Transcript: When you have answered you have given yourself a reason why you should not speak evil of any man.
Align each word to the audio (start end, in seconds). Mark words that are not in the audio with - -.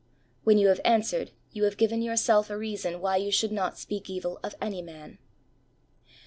When 0.43 0.57
you 0.57 0.69
have 0.69 0.81
answered 0.83 1.29
you 1.51 1.63
have 1.65 1.77
given 1.77 2.01
yourself 2.01 2.49
a 2.49 2.57
reason 2.57 3.01
why 3.01 3.17
you 3.17 3.29
should 3.31 3.51
not 3.51 3.77
speak 3.77 4.09
evil 4.09 4.39
of 4.41 4.55
any 4.59 4.81
man. 4.81 5.19